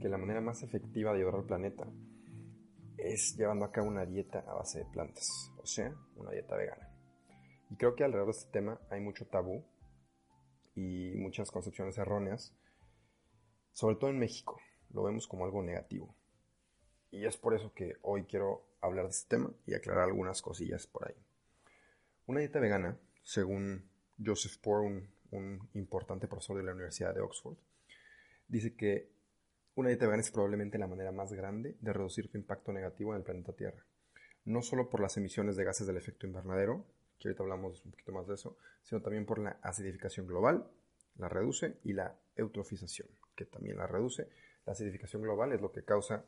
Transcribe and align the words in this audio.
que 0.00 0.08
la 0.08 0.18
manera 0.18 0.40
más 0.40 0.62
efectiva 0.62 1.12
de 1.12 1.18
ayudar 1.18 1.36
al 1.36 1.46
planeta 1.46 1.86
es 2.96 3.36
llevando 3.36 3.64
a 3.64 3.72
cabo 3.72 3.88
una 3.88 4.06
dieta 4.06 4.44
a 4.46 4.54
base 4.54 4.80
de 4.80 4.84
plantas, 4.86 5.52
o 5.58 5.66
sea, 5.66 5.94
una 6.16 6.30
dieta 6.30 6.56
vegana. 6.56 6.88
Y 7.70 7.76
creo 7.76 7.94
que 7.94 8.04
alrededor 8.04 8.32
de 8.32 8.38
este 8.38 8.50
tema 8.52 8.80
hay 8.90 9.00
mucho 9.00 9.26
tabú 9.26 9.64
y 10.74 11.14
muchas 11.16 11.50
concepciones 11.50 11.98
erróneas, 11.98 12.54
sobre 13.72 13.96
todo 13.96 14.10
en 14.10 14.18
México, 14.18 14.60
lo 14.90 15.02
vemos 15.02 15.26
como 15.26 15.44
algo 15.44 15.62
negativo. 15.62 16.14
Y 17.10 17.26
es 17.26 17.36
por 17.36 17.54
eso 17.54 17.72
que 17.74 17.96
hoy 18.02 18.24
quiero 18.24 18.66
hablar 18.80 19.06
de 19.06 19.10
este 19.10 19.36
tema 19.36 19.50
y 19.66 19.74
aclarar 19.74 20.04
algunas 20.04 20.42
cosillas 20.42 20.86
por 20.86 21.08
ahí. 21.08 21.16
Una 22.26 22.40
dieta 22.40 22.60
vegana, 22.60 22.98
según 23.22 23.90
Joseph 24.24 24.58
Poor, 24.62 24.82
un, 24.82 25.08
un 25.30 25.68
importante 25.74 26.28
profesor 26.28 26.56
de 26.56 26.64
la 26.64 26.72
Universidad 26.72 27.14
de 27.14 27.20
Oxford, 27.20 27.56
dice 28.48 28.74
que 28.74 29.15
una 29.76 29.90
dieta 29.90 30.06
vegana 30.06 30.22
es 30.22 30.30
probablemente 30.30 30.78
la 30.78 30.86
manera 30.86 31.12
más 31.12 31.32
grande 31.32 31.76
de 31.80 31.92
reducir 31.92 32.30
tu 32.30 32.38
impacto 32.38 32.72
negativo 32.72 33.12
en 33.12 33.18
el 33.18 33.22
planeta 33.22 33.52
Tierra. 33.52 33.84
No 34.46 34.62
solo 34.62 34.88
por 34.88 35.00
las 35.00 35.16
emisiones 35.18 35.54
de 35.54 35.64
gases 35.64 35.86
del 35.86 35.98
efecto 35.98 36.26
invernadero, 36.26 36.86
que 37.18 37.28
ahorita 37.28 37.42
hablamos 37.42 37.84
un 37.84 37.90
poquito 37.90 38.12
más 38.12 38.26
de 38.26 38.34
eso, 38.34 38.56
sino 38.82 39.02
también 39.02 39.26
por 39.26 39.38
la 39.38 39.58
acidificación 39.62 40.26
global, 40.26 40.66
la 41.18 41.28
reduce, 41.28 41.76
y 41.84 41.92
la 41.92 42.16
eutrofización, 42.36 43.08
que 43.34 43.44
también 43.44 43.76
la 43.76 43.86
reduce. 43.86 44.28
La 44.64 44.72
acidificación 44.72 45.22
global 45.22 45.52
es 45.52 45.60
lo 45.60 45.72
que 45.72 45.84
causa 45.84 46.24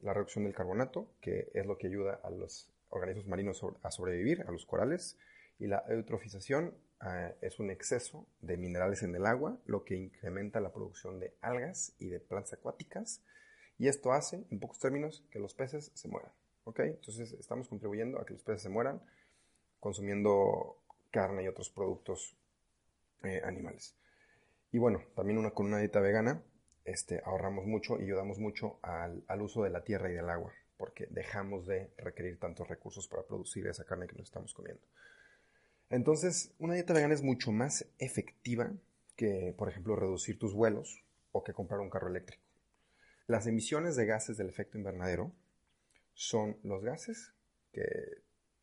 la 0.00 0.14
reducción 0.14 0.44
del 0.44 0.54
carbonato, 0.54 1.12
que 1.20 1.50
es 1.52 1.66
lo 1.66 1.76
que 1.76 1.88
ayuda 1.88 2.20
a 2.22 2.30
los 2.30 2.72
organismos 2.88 3.26
marinos 3.26 3.62
a 3.82 3.90
sobrevivir, 3.90 4.42
a 4.46 4.50
los 4.50 4.64
corales, 4.64 5.18
y 5.58 5.66
la 5.66 5.84
eutrofización 5.88 6.74
eh, 7.06 7.36
es 7.40 7.58
un 7.58 7.70
exceso 7.70 8.26
de 8.40 8.56
minerales 8.56 9.02
en 9.02 9.14
el 9.14 9.26
agua, 9.26 9.58
lo 9.66 9.84
que 9.84 9.96
incrementa 9.96 10.60
la 10.60 10.72
producción 10.72 11.18
de 11.18 11.34
algas 11.40 11.94
y 11.98 12.08
de 12.08 12.20
plantas 12.20 12.54
acuáticas, 12.54 13.22
y 13.78 13.88
esto 13.88 14.12
hace, 14.12 14.46
en 14.50 14.58
pocos 14.58 14.78
términos, 14.78 15.24
que 15.30 15.38
los 15.38 15.54
peces 15.54 15.90
se 15.94 16.08
mueran. 16.08 16.32
¿ok? 16.66 16.80
Entonces 16.80 17.32
estamos 17.32 17.68
contribuyendo 17.68 18.20
a 18.20 18.26
que 18.26 18.34
los 18.34 18.42
peces 18.42 18.62
se 18.62 18.68
mueran 18.68 19.00
consumiendo 19.80 20.78
carne 21.10 21.44
y 21.44 21.48
otros 21.48 21.70
productos 21.70 22.36
eh, 23.22 23.40
animales. 23.44 23.96
Y 24.72 24.78
bueno, 24.78 25.02
también 25.14 25.38
una, 25.38 25.52
con 25.52 25.66
una 25.66 25.78
dieta 25.78 26.00
vegana 26.00 26.42
este, 26.84 27.22
ahorramos 27.24 27.66
mucho 27.66 27.98
y 27.98 28.04
ayudamos 28.04 28.38
mucho 28.38 28.78
al, 28.82 29.24
al, 29.28 29.42
uso 29.42 29.62
de 29.62 29.70
la 29.70 29.84
tierra 29.84 30.10
y 30.10 30.14
del 30.14 30.28
agua, 30.28 30.52
porque 30.76 31.06
dejamos 31.10 31.66
de 31.66 31.92
requerir 31.98 32.38
tantos 32.38 32.68
recursos 32.68 33.08
para 33.08 33.24
producir 33.24 33.66
esa 33.66 33.84
carne 33.84 34.06
que 34.06 34.16
nos 34.16 34.26
estamos 34.26 34.52
comiendo. 34.52 34.82
Entonces, 35.90 36.52
una 36.58 36.74
dieta 36.74 36.92
vegana 36.92 37.14
es 37.14 37.22
mucho 37.22 37.52
más 37.52 37.86
efectiva 37.98 38.72
que, 39.14 39.54
por 39.56 39.68
ejemplo, 39.68 39.96
reducir 39.96 40.38
tus 40.38 40.52
vuelos 40.52 41.04
o 41.32 41.44
que 41.44 41.52
comprar 41.52 41.80
un 41.80 41.90
carro 41.90 42.08
eléctrico. 42.08 42.42
Las 43.26 43.46
emisiones 43.46 43.96
de 43.96 44.06
gases 44.06 44.36
del 44.36 44.48
efecto 44.48 44.78
invernadero 44.78 45.32
son 46.14 46.58
los 46.62 46.82
gases 46.82 47.32
que 47.72 47.84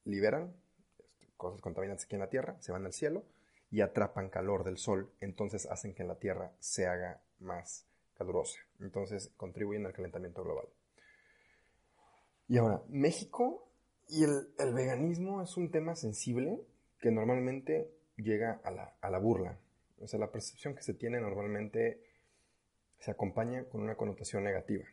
liberan 0.05 0.53
este, 0.99 1.27
cosas 1.37 1.61
contaminantes 1.61 2.05
aquí 2.05 2.15
en 2.15 2.21
la 2.21 2.29
Tierra, 2.29 2.57
se 2.59 2.71
van 2.71 2.85
al 2.85 2.93
cielo 2.93 3.23
y 3.71 3.81
atrapan 3.81 4.29
calor 4.29 4.63
del 4.63 4.77
Sol, 4.77 5.11
entonces 5.19 5.65
hacen 5.65 5.93
que 5.93 6.03
la 6.03 6.15
Tierra 6.15 6.51
se 6.59 6.87
haga 6.87 7.21
más 7.39 7.85
calurosa. 8.17 8.59
Entonces 8.79 9.31
contribuyen 9.37 9.85
al 9.85 9.93
calentamiento 9.93 10.43
global. 10.43 10.67
Y 12.47 12.57
ahora, 12.57 12.83
México 12.89 13.67
y 14.09 14.23
el, 14.23 14.53
el 14.59 14.73
veganismo 14.73 15.41
es 15.41 15.55
un 15.57 15.71
tema 15.71 15.95
sensible 15.95 16.59
que 17.03 17.11
normalmente 17.11 17.91
llega 18.15 18.61
a 18.63 18.71
la, 18.71 18.95
a 19.01 19.09
la 19.09 19.19
burla. 19.19 19.59
O 19.99 20.07
sea, 20.07 20.21
la 20.21 20.31
percepción 20.31 20.73
que 20.73 20.83
se 20.83 20.93
tiene 20.93 21.19
normalmente 21.19 22.01
se 22.97 23.11
acompaña 23.11 23.65
con 23.65 23.81
una 23.81 23.97
connotación 23.97 24.45
negativa. 24.45 24.85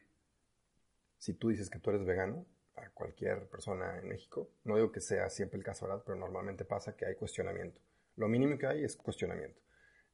Si 1.18 1.34
tú 1.34 1.50
dices 1.50 1.70
que 1.70 1.78
tú 1.78 1.90
eres 1.90 2.04
vegano, 2.04 2.44
a 2.74 2.90
cualquier 2.90 3.46
persona 3.48 3.96
en 4.00 4.08
México, 4.08 4.50
no 4.64 4.74
digo 4.74 4.90
que 4.90 5.00
sea 5.00 5.30
siempre 5.30 5.56
el 5.56 5.64
caso, 5.64 5.86
¿verdad? 5.86 6.02
Pero 6.04 6.18
normalmente 6.18 6.64
pasa 6.64 6.96
que 6.96 7.06
hay 7.06 7.14
cuestionamiento. 7.14 7.80
Lo 8.16 8.26
mínimo 8.26 8.58
que 8.58 8.66
hay 8.66 8.82
es 8.82 8.96
cuestionamiento. 8.96 9.60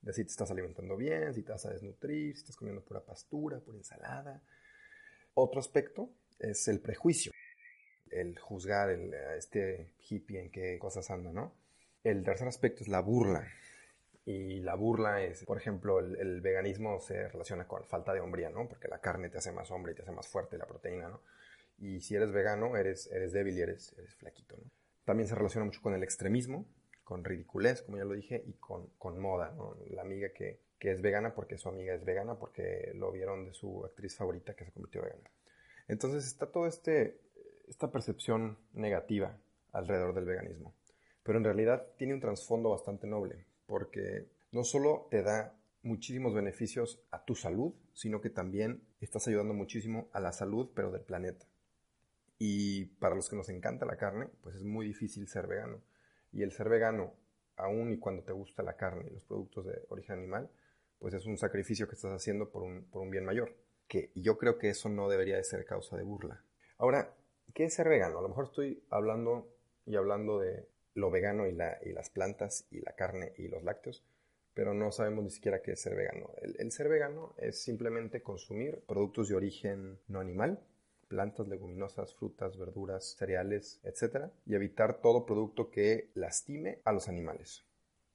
De 0.03 0.13
si 0.13 0.23
te 0.23 0.33
estás 0.33 0.51
alimentando 0.51 0.99
bien, 0.99 1.33
si 1.33 1.45
te 1.45 1.53
vas 1.53 1.65
a 1.65 1.71
desnutrir, 1.71 2.35
si 2.35 2.43
estás 2.43 2.57
comiendo 2.57 2.85
pura 2.85 3.01
pastura, 3.01 3.59
pura 3.61 3.79
ensalada. 3.79 4.43
Otro 5.33 5.61
aspecto 5.61 6.11
es 6.39 6.69
el 6.69 6.79
prejuicio, 6.81 7.33
el 8.11 8.39
juzgar 8.39 8.91
el, 8.91 9.15
este 9.39 9.95
hippie 10.11 10.43
en 10.43 10.51
qué 10.51 10.79
cosas 10.79 11.11
anda, 11.11 11.33
¿no? 11.33 11.65
El 12.07 12.23
tercer 12.23 12.47
aspecto 12.47 12.85
es 12.85 12.89
la 12.89 13.01
burla. 13.01 13.49
Y 14.25 14.61
la 14.61 14.77
burla 14.77 15.25
es, 15.25 15.43
por 15.43 15.59
ejemplo, 15.59 15.99
el, 15.99 16.41
veganismo 16.41 17.01
se 17.01 17.27
relaciona 17.27 17.67
con 17.67 17.85
falta 17.85 18.15
de 18.15 18.21
hombría, 18.21 18.49
¿no? 18.49 18.69
Porque 18.69 18.87
la 18.87 19.01
carne 19.01 19.29
te 19.29 19.39
hace 19.39 19.51
más 19.51 19.73
hombre 19.73 19.91
y 19.91 19.97
te 19.97 20.03
hace 20.03 20.13
más 20.13 20.29
fuerte, 20.29 20.57
la 20.57 20.69
proteína, 20.69 21.09
¿no? 21.09 21.21
Y 21.79 22.03
si 22.03 22.15
eres 22.15 22.31
vegano, 22.31 22.77
eres, 22.77 23.11
eres 23.11 23.33
débil 23.33 23.59
y 23.59 23.63
eres, 23.63 23.93
eres 23.99 24.15
flaquito. 24.15 24.57
También 25.05 25.27
se 25.27 25.35
relaciona 25.35 25.65
mucho 25.65 25.83
con 25.83 25.95
el 25.95 26.05
extremismo, 26.05 26.65
con 27.03 27.25
ridiculez, 27.25 27.83
como 27.83 27.97
ya 27.99 28.05
lo 28.05 28.15
dije, 28.15 28.41
y 28.47 28.53
con, 28.53 28.87
con 28.99 29.19
moda. 29.19 29.53
La 29.91 30.03
amiga 30.03 30.29
que, 30.29 30.61
que 30.79 30.93
es 30.93 31.03
vegana 31.03 31.35
porque 31.35 31.59
su 31.59 31.69
amiga 31.69 31.93
es 31.93 32.05
vegana, 32.05 32.37
porque 32.37 32.93
lo 32.95 33.11
vieron 33.11 33.47
de 33.47 33.53
su 33.53 33.85
actriz 33.85 34.15
favorita 34.15 34.55
que 34.55 34.65
se 34.65 34.71
convirtió 34.71 35.03
vegana. 35.03 35.29
Entonces 35.89 36.25
está 36.25 36.47
toda 36.53 36.69
este, 36.69 37.19
esta 37.67 37.91
percepción 37.91 38.59
negativa 38.75 39.37
alrededor 39.73 40.15
del 40.15 40.27
veganismo. 40.27 40.73
Pero 41.27 41.39
en 41.39 41.45
realidad 41.45 41.89
tiene 41.97 42.15
un 42.15 42.21
trasfondo 42.21 42.71
bastante 42.71 43.09
noble, 43.09 43.45
porque 43.67 44.29
no 44.53 44.63
solo 44.63 45.09
te 45.11 45.25
da 45.25 45.59
muchísimos 45.83 46.33
beneficios 46.33 47.03
a 47.11 47.25
tu 47.25 47.35
salud, 47.35 47.75
sino 47.95 48.21
que 48.21 48.31
también 48.31 48.81
estás 49.01 49.27
ayudando 49.27 49.53
muchísimo 49.53 50.09
a 50.13 50.21
la 50.21 50.31
salud, 50.31 50.71
pero 50.73 50.93
del 50.93 51.03
planeta. 51.03 51.45
Y 52.39 52.85
para 53.01 53.17
los 53.17 53.29
que 53.29 53.35
nos 53.35 53.49
encanta 53.49 53.87
la 53.87 53.97
carne, 53.97 54.29
pues 54.41 54.55
es 54.55 54.63
muy 54.63 54.87
difícil 54.87 55.27
ser 55.27 55.49
vegano. 55.49 55.83
Y 56.33 56.43
el 56.43 56.53
ser 56.53 56.69
vegano, 56.69 57.15
aun 57.57 57.93
y 57.93 57.99
cuando 57.99 58.23
te 58.23 58.33
gusta 58.33 58.63
la 58.63 58.77
carne 58.77 59.07
y 59.09 59.15
los 59.15 59.25
productos 59.25 59.67
de 59.67 59.83
origen 59.89 60.19
animal, 60.21 60.49
pues 61.01 61.13
es 61.15 61.27
un 61.27 61.39
sacrificio 61.39 61.89
que 61.89 61.97
estás 61.97 62.13
haciendo 62.13 62.51
por 62.51 62.63
un, 62.63 62.85
por 62.85 63.03
un 63.03 63.11
bien 63.11 63.25
mayor. 63.25 63.53
Que 63.89 64.13
yo 64.15 64.39
creo 64.39 64.59
que 64.59 64.69
eso 64.69 64.89
no 64.89 65.09
debería 65.09 65.37
de 65.37 65.45
ser 65.45 65.65
causa 65.65 65.97
de 65.97 66.05
burla. 66.05 66.45
Ahora, 66.79 67.17
¿qué 67.53 67.65
es 67.65 67.75
ser 67.75 67.89
vegano? 67.89 68.21
A 68.21 68.23
lo 68.23 68.29
mejor 68.29 68.45
estoy 68.45 68.85
hablando 68.91 69.49
y 69.87 69.97
hablando 69.97 70.39
de 70.39 70.69
lo 70.97 71.11
vegano 71.11 71.47
y, 71.47 71.53
la, 71.53 71.79
y 71.85 71.93
las 71.93 72.11
plantas 72.11 72.67
y 72.71 72.81
la 72.81 72.93
carne 72.93 73.33
y 73.37 73.49
los 73.49 73.63
lácteos, 73.63 74.05
pero 74.55 74.75
no 74.75 74.91
sabemos 74.91 75.23
ni 75.23 75.31
siquiera 75.31 75.63
qué 75.63 75.73
es 75.73 75.81
ser 75.81 75.95
vegano. 75.95 76.31
El, 76.41 76.57
el 76.59 76.73
ser 76.73 76.89
vegano 76.89 77.35
es 77.39 77.63
simplemente 77.63 78.23
consumir 78.23 78.83
productos 78.87 79.29
de 79.29 79.37
origen 79.37 80.01
no 80.09 80.19
animal, 80.19 80.61
plantas, 81.09 81.47
leguminosas, 81.47 82.15
frutas, 82.15 82.57
verduras, 82.59 83.15
cereales, 83.19 83.81
etc. 83.85 84.33
Y 84.47 84.55
evitar 84.55 85.01
todo 85.01 85.27
producto 85.27 85.71
que 85.71 86.11
lastime 86.15 86.81
a 86.85 86.93
los 86.93 87.09
animales. 87.09 87.65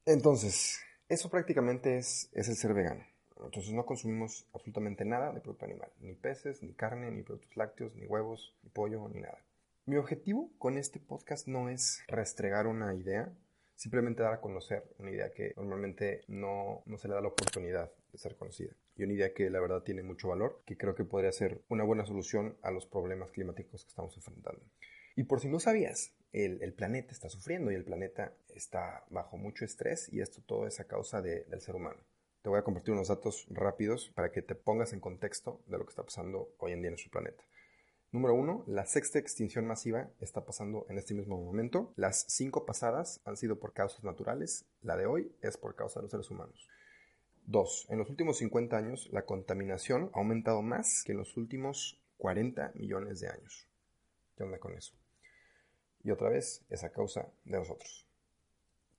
Entonces, 0.05 0.81
eso 1.07 1.29
prácticamente 1.29 1.97
es, 1.97 2.29
es 2.33 2.49
el 2.49 2.55
ser 2.55 2.73
vegano. 2.73 3.05
Entonces 3.43 3.73
no 3.73 3.85
consumimos 3.85 4.47
absolutamente 4.53 5.05
nada 5.05 5.31
de 5.31 5.41
producto 5.41 5.65
animal, 5.65 5.91
ni 5.99 6.13
peces, 6.13 6.61
ni 6.61 6.73
carne, 6.73 7.11
ni 7.11 7.23
productos 7.23 7.55
lácteos, 7.57 7.95
ni 7.95 8.05
huevos, 8.05 8.55
ni 8.63 8.69
pollo, 8.69 9.09
ni 9.09 9.21
nada. 9.21 9.39
Mi 9.85 9.95
objetivo 9.97 10.51
con 10.59 10.77
este 10.77 10.99
podcast 10.99 11.47
no 11.47 11.67
es 11.67 12.03
restregar 12.07 12.67
una 12.67 12.93
idea, 12.93 13.33
simplemente 13.75 14.21
dar 14.21 14.33
a 14.33 14.39
conocer 14.39 14.83
una 14.99 15.09
idea 15.09 15.31
que 15.31 15.53
normalmente 15.57 16.21
no, 16.27 16.83
no 16.85 16.99
se 16.99 17.07
le 17.07 17.15
da 17.15 17.21
la 17.21 17.29
oportunidad 17.29 17.91
de 18.11 18.17
ser 18.19 18.35
conocida. 18.35 18.75
Y 18.95 19.03
una 19.03 19.13
idea 19.13 19.33
que 19.33 19.49
la 19.49 19.59
verdad 19.59 19.81
tiene 19.81 20.03
mucho 20.03 20.27
valor, 20.27 20.61
que 20.67 20.77
creo 20.77 20.93
que 20.93 21.03
podría 21.03 21.31
ser 21.31 21.63
una 21.67 21.83
buena 21.83 22.05
solución 22.05 22.59
a 22.61 22.69
los 22.69 22.85
problemas 22.85 23.31
climáticos 23.31 23.83
que 23.83 23.89
estamos 23.89 24.15
enfrentando. 24.15 24.61
Y 25.15 25.23
por 25.23 25.39
si 25.39 25.49
no 25.49 25.59
sabías, 25.59 26.13
el, 26.31 26.73
planeta 26.73 27.11
está 27.11 27.29
sufriendo 27.29 27.71
y 27.71 27.75
el 27.75 27.83
planeta 27.83 28.35
está 28.49 29.03
bajo 29.09 29.35
mucho 29.37 29.65
estrés 29.65 30.13
y 30.13 30.21
esto 30.21 30.43
todo 30.45 30.67
es 30.67 30.79
a 30.79 30.85
causa 30.85 31.23
de, 31.23 31.45
del 31.45 31.61
ser 31.61 31.73
humano. 31.73 31.99
Te 32.43 32.49
voy 32.49 32.59
a 32.59 32.63
compartir 32.63 32.93
unos 32.93 33.07
datos 33.07 33.47
rápidos 33.49 34.11
para 34.13 34.31
que 34.31 34.43
te 34.43 34.53
pongas 34.53 34.93
en 34.93 34.99
contexto 34.99 35.63
de 35.65 35.79
lo 35.79 35.85
que 35.85 35.89
está 35.89 36.03
pasando 36.03 36.53
hoy 36.59 36.73
en 36.73 36.81
día 36.81 36.89
en 36.89 36.93
nuestro 36.93 37.11
planeta. 37.11 37.43
Número 38.11 38.35
uno, 38.35 38.65
la 38.67 38.85
sexta 38.85 39.19
extinción 39.19 39.65
masiva 39.65 40.09
está 40.19 40.43
pasando 40.43 40.85
en 40.89 40.97
este 40.97 41.13
mismo 41.13 41.41
momento. 41.41 41.93
Las 41.95 42.25
cinco 42.27 42.65
pasadas 42.65 43.21
han 43.23 43.37
sido 43.37 43.57
por 43.57 43.71
causas 43.71 44.03
naturales, 44.03 44.65
la 44.81 44.97
de 44.97 45.05
hoy 45.05 45.33
es 45.41 45.55
por 45.55 45.75
causa 45.75 45.99
de 45.99 46.03
los 46.03 46.11
seres 46.11 46.29
humanos. 46.29 46.67
Dos, 47.45 47.87
en 47.89 47.99
los 47.99 48.09
últimos 48.09 48.37
50 48.39 48.75
años 48.75 49.07
la 49.13 49.25
contaminación 49.25 50.11
ha 50.13 50.19
aumentado 50.19 50.61
más 50.61 51.03
que 51.05 51.13
en 51.13 51.19
los 51.19 51.37
últimos 51.37 52.01
40 52.17 52.73
millones 52.75 53.21
de 53.21 53.29
años. 53.29 53.69
¿Qué 54.35 54.43
onda 54.43 54.59
con 54.59 54.75
eso? 54.75 54.93
Y 56.03 56.11
otra 56.11 56.27
vez, 56.27 56.65
es 56.69 56.83
a 56.83 56.91
causa 56.91 57.29
de 57.45 57.59
nosotros. 57.59 58.05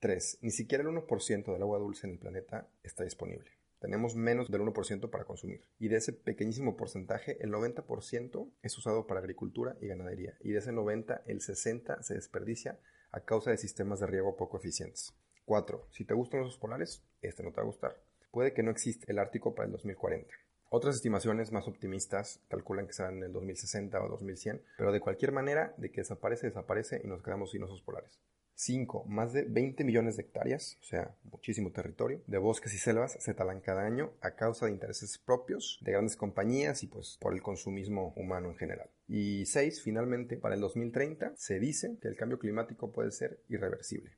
3. 0.00 0.38
Ni 0.40 0.50
siquiera 0.50 0.84
el 0.84 0.88
1% 0.88 1.52
del 1.52 1.62
agua 1.62 1.78
dulce 1.78 2.06
en 2.06 2.14
el 2.14 2.18
planeta 2.18 2.66
está 2.82 3.04
disponible. 3.04 3.61
Tenemos 3.82 4.14
menos 4.14 4.48
del 4.48 4.60
1% 4.60 5.10
para 5.10 5.24
consumir. 5.24 5.60
Y 5.80 5.88
de 5.88 5.96
ese 5.96 6.12
pequeñísimo 6.12 6.76
porcentaje, 6.76 7.36
el 7.40 7.50
90% 7.50 8.48
es 8.62 8.78
usado 8.78 9.08
para 9.08 9.18
agricultura 9.18 9.76
y 9.80 9.88
ganadería. 9.88 10.36
Y 10.38 10.52
de 10.52 10.60
ese 10.60 10.70
90, 10.70 11.22
el 11.26 11.40
60% 11.40 12.00
se 12.00 12.14
desperdicia 12.14 12.78
a 13.10 13.24
causa 13.24 13.50
de 13.50 13.56
sistemas 13.56 13.98
de 13.98 14.06
riego 14.06 14.36
poco 14.36 14.56
eficientes. 14.56 15.12
4. 15.46 15.88
Si 15.90 16.04
te 16.04 16.14
gustan 16.14 16.42
los 16.42 16.58
polares, 16.58 17.02
este 17.22 17.42
no 17.42 17.50
te 17.50 17.56
va 17.56 17.64
a 17.64 17.66
gustar. 17.66 18.00
Puede 18.30 18.52
que 18.52 18.62
no 18.62 18.70
exista 18.70 19.10
el 19.10 19.18
Ártico 19.18 19.52
para 19.52 19.66
el 19.66 19.72
2040. 19.72 20.32
Otras 20.70 20.94
estimaciones 20.94 21.50
más 21.50 21.66
optimistas 21.66 22.38
calculan 22.46 22.86
que 22.86 22.92
será 22.92 23.08
en 23.08 23.20
el 23.24 23.32
2060 23.32 24.00
o 24.00 24.08
2100, 24.10 24.62
pero 24.78 24.92
de 24.92 25.00
cualquier 25.00 25.32
manera, 25.32 25.74
de 25.76 25.90
que 25.90 26.02
desaparece, 26.02 26.46
desaparece 26.46 27.00
y 27.02 27.08
nos 27.08 27.20
quedamos 27.20 27.50
sin 27.50 27.64
osos 27.64 27.82
polares. 27.82 28.20
5. 28.54 29.04
Más 29.06 29.32
de 29.32 29.44
20 29.44 29.84
millones 29.84 30.16
de 30.16 30.22
hectáreas, 30.22 30.78
o 30.80 30.84
sea, 30.84 31.14
muchísimo 31.24 31.72
territorio, 31.72 32.22
de 32.26 32.38
bosques 32.38 32.74
y 32.74 32.78
selvas 32.78 33.16
se 33.20 33.34
talan 33.34 33.60
cada 33.60 33.84
año 33.84 34.12
a 34.20 34.32
causa 34.32 34.66
de 34.66 34.72
intereses 34.72 35.18
propios 35.18 35.78
de 35.82 35.92
grandes 35.92 36.16
compañías 36.16 36.82
y 36.82 36.86
pues 36.86 37.18
por 37.20 37.34
el 37.34 37.42
consumismo 37.42 38.12
humano 38.16 38.50
en 38.50 38.56
general. 38.56 38.90
Y 39.08 39.46
6. 39.46 39.82
Finalmente, 39.82 40.36
para 40.36 40.54
el 40.54 40.60
2030 40.60 41.32
se 41.36 41.58
dice 41.58 41.98
que 42.00 42.08
el 42.08 42.16
cambio 42.16 42.38
climático 42.38 42.92
puede 42.92 43.10
ser 43.10 43.40
irreversible. 43.48 44.12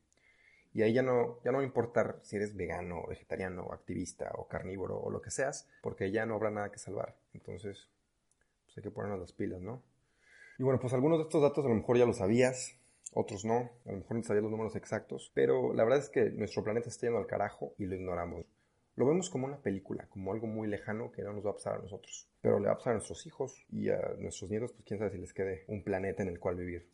Y 0.74 0.82
ahí 0.82 0.92
ya 0.92 1.02
no, 1.02 1.40
ya 1.44 1.52
no 1.52 1.58
va 1.58 1.62
a 1.62 1.66
importar 1.66 2.18
si 2.22 2.34
eres 2.34 2.56
vegano, 2.56 3.06
vegetariano, 3.06 3.72
activista 3.72 4.32
o 4.34 4.48
carnívoro 4.48 4.98
o 4.98 5.08
lo 5.08 5.22
que 5.22 5.30
seas, 5.30 5.68
porque 5.80 6.10
ya 6.10 6.26
no 6.26 6.34
habrá 6.34 6.50
nada 6.50 6.72
que 6.72 6.80
salvar. 6.80 7.16
Entonces, 7.32 7.88
pues 8.64 8.78
hay 8.78 8.82
que 8.82 8.90
ponernos 8.90 9.20
las 9.20 9.32
pilas, 9.32 9.60
¿no? 9.60 9.84
Y 10.58 10.64
bueno, 10.64 10.80
pues 10.80 10.92
algunos 10.92 11.18
de 11.18 11.24
estos 11.24 11.42
datos 11.42 11.64
a 11.64 11.68
lo 11.68 11.76
mejor 11.76 11.96
ya 11.96 12.06
los 12.06 12.18
sabías, 12.18 12.74
otros 13.14 13.44
no, 13.44 13.70
a 13.86 13.92
lo 13.92 13.98
mejor 13.98 14.16
no 14.16 14.22
sabías 14.22 14.42
los 14.42 14.50
números 14.50 14.76
exactos, 14.76 15.30
pero 15.34 15.72
la 15.72 15.84
verdad 15.84 16.00
es 16.00 16.10
que 16.10 16.30
nuestro 16.30 16.64
planeta 16.64 16.88
está 16.88 17.06
yendo 17.06 17.18
al 17.18 17.26
carajo 17.26 17.74
y 17.78 17.86
lo 17.86 17.94
ignoramos. 17.94 18.44
Lo 18.96 19.06
vemos 19.06 19.30
como 19.30 19.46
una 19.46 19.60
película, 19.60 20.06
como 20.08 20.32
algo 20.32 20.46
muy 20.46 20.68
lejano 20.68 21.10
que 21.10 21.22
no 21.22 21.32
nos 21.32 21.44
va 21.44 21.50
a 21.50 21.54
pasar 21.54 21.74
a 21.74 21.82
nosotros, 21.82 22.28
pero 22.40 22.60
le 22.60 22.66
va 22.66 22.74
a 22.74 22.76
pasar 22.76 22.92
a 22.92 22.96
nuestros 22.96 23.26
hijos 23.26 23.64
y 23.70 23.88
a 23.88 24.00
nuestros 24.18 24.50
nietos, 24.50 24.72
pues 24.72 24.84
quién 24.84 24.98
sabe 24.98 25.12
si 25.12 25.18
les 25.18 25.32
quede 25.32 25.64
un 25.68 25.82
planeta 25.82 26.22
en 26.22 26.28
el 26.28 26.38
cual 26.38 26.56
vivir. 26.56 26.88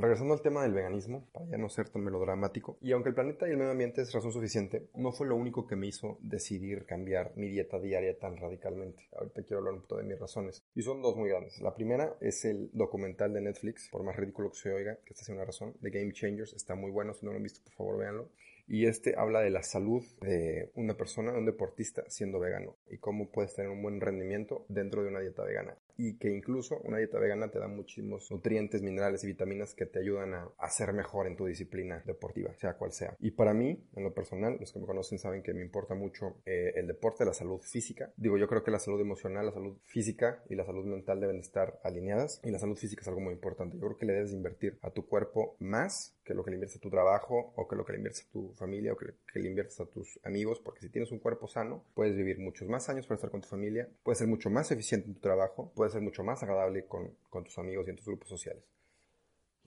Regresando 0.00 0.32
al 0.32 0.42
tema 0.42 0.62
del 0.62 0.74
veganismo, 0.74 1.28
para 1.32 1.46
ya 1.46 1.58
no 1.58 1.68
ser 1.68 1.88
tan 1.88 2.04
melodramático, 2.04 2.78
y 2.80 2.92
aunque 2.92 3.08
el 3.08 3.16
planeta 3.16 3.48
y 3.48 3.50
el 3.50 3.56
medio 3.56 3.72
ambiente 3.72 4.00
es 4.00 4.12
razón 4.12 4.30
suficiente, 4.30 4.88
no 4.94 5.10
fue 5.10 5.26
lo 5.26 5.34
único 5.34 5.66
que 5.66 5.74
me 5.74 5.88
hizo 5.88 6.18
decidir 6.20 6.86
cambiar 6.86 7.32
mi 7.34 7.48
dieta 7.48 7.80
diaria 7.80 8.16
tan 8.16 8.36
radicalmente. 8.36 9.08
Ahorita 9.16 9.42
quiero 9.42 9.58
hablar 9.58 9.74
un 9.74 9.80
poco 9.80 9.96
de 9.96 10.04
mis 10.04 10.16
razones. 10.16 10.64
Y 10.76 10.82
son 10.82 11.02
dos 11.02 11.16
muy 11.16 11.30
grandes. 11.30 11.60
La 11.60 11.74
primera 11.74 12.16
es 12.20 12.44
el 12.44 12.70
documental 12.74 13.32
de 13.32 13.40
Netflix, 13.40 13.88
por 13.90 14.04
más 14.04 14.14
ridículo 14.14 14.50
que 14.50 14.58
se 14.58 14.72
oiga, 14.72 14.98
que 15.04 15.14
esta 15.14 15.24
sea 15.24 15.34
una 15.34 15.44
razón, 15.44 15.74
de 15.80 15.90
Game 15.90 16.12
Changers. 16.12 16.52
Está 16.52 16.76
muy 16.76 16.92
bueno, 16.92 17.12
si 17.12 17.26
no 17.26 17.32
lo 17.32 17.38
han 17.38 17.42
visto, 17.42 17.60
por 17.64 17.72
favor, 17.72 17.98
véanlo. 17.98 18.28
Y 18.68 18.86
este 18.86 19.18
habla 19.18 19.40
de 19.40 19.50
la 19.50 19.64
salud 19.64 20.04
de 20.20 20.70
una 20.76 20.96
persona, 20.96 21.32
un 21.32 21.44
deportista, 21.44 22.04
siendo 22.06 22.38
vegano 22.38 22.76
y 22.88 22.98
cómo 22.98 23.32
puedes 23.32 23.52
tener 23.56 23.72
un 23.72 23.82
buen 23.82 24.00
rendimiento 24.00 24.64
dentro 24.68 25.02
de 25.02 25.08
una 25.08 25.18
dieta 25.18 25.42
vegana 25.42 25.76
y 25.98 26.16
que 26.16 26.30
incluso 26.30 26.78
una 26.84 26.98
dieta 26.98 27.18
vegana 27.18 27.50
te 27.50 27.58
da 27.58 27.66
muchísimos 27.66 28.30
nutrientes, 28.30 28.82
minerales 28.82 29.24
y 29.24 29.26
vitaminas 29.26 29.74
que 29.74 29.84
te 29.84 29.98
ayudan 29.98 30.32
a, 30.32 30.70
ser 30.70 30.92
mejor 30.92 31.26
en 31.26 31.34
tu 31.34 31.46
disciplina 31.46 32.02
deportiva, 32.06 32.54
sea 32.54 32.74
cual 32.74 32.92
sea. 32.92 33.16
Y 33.18 33.32
para 33.32 33.52
mí, 33.52 33.84
en 33.96 34.04
lo 34.04 34.14
personal, 34.14 34.58
los 34.60 34.72
que 34.72 34.78
me 34.78 34.86
conocen 34.86 35.18
saben 35.18 35.42
que 35.42 35.52
me 35.52 35.62
importa 35.62 35.94
mucho 35.94 36.36
eh, 36.46 36.72
el 36.76 36.86
deporte, 36.86 37.24
la 37.24 37.32
salud 37.32 37.60
física. 37.60 38.12
Digo, 38.16 38.38
yo 38.38 38.46
creo 38.46 38.62
que 38.62 38.70
la 38.70 38.78
salud 38.78 39.00
emocional, 39.00 39.46
la 39.46 39.52
salud 39.52 39.76
física 39.86 40.44
y 40.48 40.54
la 40.54 40.64
salud 40.64 40.84
mental 40.84 41.20
deben 41.20 41.38
estar 41.38 41.80
alineadas 41.82 42.40
y 42.44 42.50
la 42.50 42.60
salud 42.60 42.76
física 42.76 43.02
es 43.02 43.08
algo 43.08 43.20
muy 43.20 43.32
importante. 43.32 43.76
Yo 43.76 43.86
creo 43.86 43.98
que 43.98 44.06
le 44.06 44.12
debes 44.12 44.32
invertir 44.32 44.78
a 44.82 44.90
tu 44.90 45.04
cuerpo 45.06 45.56
más 45.58 46.14
que 46.28 46.34
lo 46.34 46.44
que 46.44 46.50
le 46.50 46.56
inviertes 46.56 46.76
a 46.76 46.80
tu 46.80 46.90
trabajo 46.90 47.54
o 47.56 47.66
que 47.66 47.74
lo 47.74 47.86
que 47.86 47.92
le 47.92 47.98
inviertes 47.98 48.26
a 48.28 48.30
tu 48.30 48.52
familia 48.52 48.92
o 48.92 48.96
que, 48.96 49.06
que 49.32 49.40
le 49.40 49.48
inviertes 49.48 49.80
a 49.80 49.86
tus 49.86 50.20
amigos, 50.24 50.60
porque 50.60 50.80
si 50.80 50.90
tienes 50.90 51.10
un 51.10 51.18
cuerpo 51.20 51.48
sano, 51.48 51.84
puedes 51.94 52.14
vivir 52.14 52.38
muchos 52.38 52.68
más 52.68 52.90
años 52.90 53.06
para 53.06 53.16
estar 53.16 53.30
con 53.30 53.40
tu 53.40 53.48
familia, 53.48 53.88
puedes 54.02 54.18
ser 54.18 54.28
mucho 54.28 54.50
más 54.50 54.70
eficiente 54.70 55.08
en 55.08 55.14
tu 55.14 55.20
trabajo, 55.20 55.72
puedes 55.74 55.87
ser 55.90 56.02
mucho 56.02 56.24
más 56.24 56.42
agradable 56.42 56.86
con, 56.86 57.16
con 57.30 57.44
tus 57.44 57.58
amigos 57.58 57.86
y 57.86 57.90
en 57.90 57.96
tus 57.96 58.06
grupos 58.06 58.28
sociales. 58.28 58.64